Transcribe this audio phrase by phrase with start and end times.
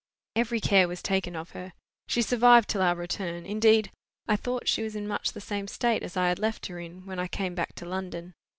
[0.35, 1.73] Every care was taken of her.
[2.07, 3.45] She survived till our return.
[3.45, 3.91] Indeed,
[4.27, 7.05] I thought she was in much the same state as I had left her in,
[7.05, 8.33] when I came back to London.